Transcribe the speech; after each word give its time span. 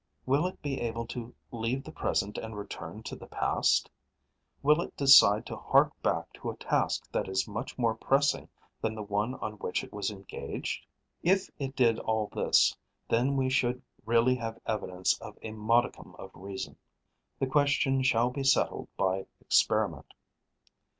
Will 0.25 0.47
it 0.47 0.59
be 0.63 0.81
able 0.81 1.05
to 1.05 1.31
leave 1.51 1.83
the 1.83 1.91
present 1.91 2.39
and 2.39 2.57
return 2.57 3.03
to 3.03 3.15
the 3.15 3.27
past? 3.27 3.87
Will 4.63 4.81
it 4.81 4.97
decide 4.97 5.45
to 5.45 5.55
hark 5.55 5.93
back 6.01 6.33
to 6.33 6.49
a 6.49 6.57
task 6.57 7.07
that 7.11 7.27
is 7.29 7.47
much 7.47 7.77
more 7.77 7.93
pressing 7.93 8.49
than 8.81 8.95
the 8.95 9.03
one 9.03 9.35
on 9.35 9.59
which 9.59 9.83
it 9.83 9.93
was 9.93 10.09
engaged? 10.09 10.87
If 11.21 11.51
it 11.59 11.75
did 11.75 11.99
all 11.99 12.31
this, 12.33 12.75
then 13.09 13.37
we 13.37 13.47
should 13.51 13.79
really 14.03 14.33
have 14.37 14.59
evidence 14.65 15.19
of 15.21 15.37
a 15.43 15.51
modicum 15.51 16.15
of 16.17 16.31
reason. 16.33 16.77
The 17.37 17.45
question 17.45 18.01
shall 18.01 18.31
be 18.31 18.43
settled 18.43 18.87
by 18.97 19.27
experiment. 19.39 20.15